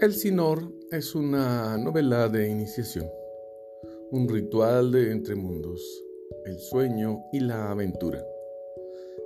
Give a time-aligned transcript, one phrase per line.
[0.00, 3.06] El Sinor es una novela de iniciación,
[4.10, 5.82] un ritual de entre mundos,
[6.46, 8.24] el sueño y la aventura.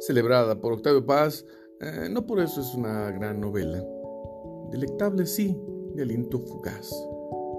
[0.00, 1.44] Celebrada por Octavio Paz,
[1.80, 3.86] eh, no por eso es una gran novela.
[4.72, 5.56] Delectable sí,
[5.94, 6.90] de aliento fugaz.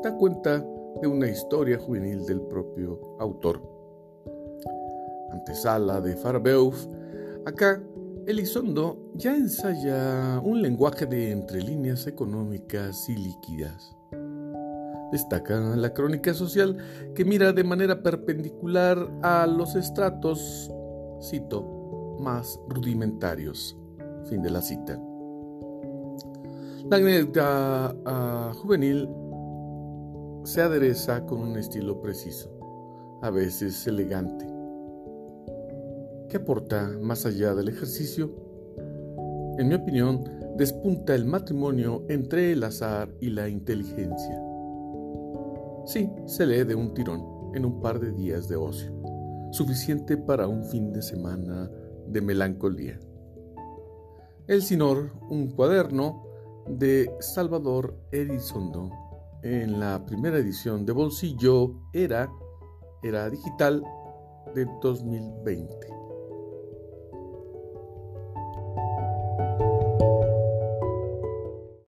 [0.03, 0.59] Da cuenta
[1.01, 3.61] de una historia juvenil del propio autor.
[5.31, 6.85] Antesala de Farbeuf,
[7.45, 7.81] acá
[8.27, 13.95] Elizondo ya ensaya un lenguaje de entre líneas económicas y líquidas.
[15.11, 16.75] Destaca la crónica social
[17.13, 20.71] que mira de manera perpendicular a los estratos,
[21.21, 23.77] cito, más rudimentarios.
[24.27, 24.99] Fin de la cita.
[26.89, 29.07] La anécdota ah, juvenil
[30.45, 32.49] se adereza con un estilo preciso,
[33.21, 34.54] a veces elegante
[36.35, 38.29] ¿Qué aporta más allá del ejercicio?
[39.57, 40.21] En mi opinión,
[40.57, 44.43] despunta el matrimonio entre el azar y la inteligencia.
[45.85, 47.23] Sí, se lee de un tirón
[47.55, 48.91] en un par de días de ocio,
[49.53, 51.71] suficiente para un fin de semana
[52.05, 52.99] de melancolía.
[54.47, 56.21] El Sinor, un cuaderno
[56.67, 58.89] de Salvador Elizondo,
[59.41, 62.29] en la primera edición de Bolsillo era,
[63.03, 63.81] era digital
[64.53, 66.04] de 2020.